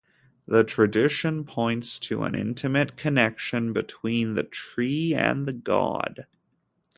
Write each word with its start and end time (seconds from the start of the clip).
The 0.47 0.63
tradition 0.63 1.43
points 1.43 1.99
to 1.99 2.23
an 2.23 2.33
intimate 2.33 2.97
connection 2.97 3.71
between 3.71 4.33
the 4.33 4.41
tree 4.41 5.13
and 5.13 5.45
the 5.45 5.53
god. 5.53 6.25